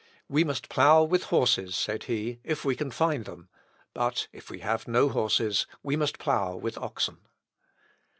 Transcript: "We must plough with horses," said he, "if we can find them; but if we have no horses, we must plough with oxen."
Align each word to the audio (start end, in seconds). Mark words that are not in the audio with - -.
"We 0.27 0.43
must 0.43 0.67
plough 0.67 1.03
with 1.03 1.25
horses," 1.25 1.75
said 1.75 2.05
he, 2.05 2.39
"if 2.43 2.65
we 2.65 2.75
can 2.75 2.89
find 2.89 3.25
them; 3.25 3.49
but 3.93 4.29
if 4.33 4.49
we 4.49 4.61
have 4.61 4.87
no 4.87 5.09
horses, 5.09 5.67
we 5.83 5.95
must 5.95 6.17
plough 6.17 6.55
with 6.55 6.75
oxen." 6.79 7.19